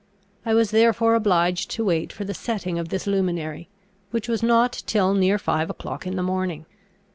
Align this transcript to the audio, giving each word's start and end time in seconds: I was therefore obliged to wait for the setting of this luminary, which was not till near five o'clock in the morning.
I 0.47 0.55
was 0.55 0.71
therefore 0.71 1.13
obliged 1.13 1.69
to 1.69 1.85
wait 1.85 2.11
for 2.11 2.25
the 2.25 2.33
setting 2.33 2.79
of 2.79 2.89
this 2.89 3.05
luminary, 3.05 3.69
which 4.09 4.27
was 4.27 4.41
not 4.41 4.73
till 4.87 5.13
near 5.13 5.37
five 5.37 5.69
o'clock 5.69 6.07
in 6.07 6.15
the 6.15 6.23
morning. 6.23 6.65